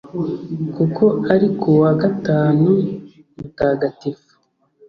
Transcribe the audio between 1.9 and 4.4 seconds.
gatanu mutagatifu!"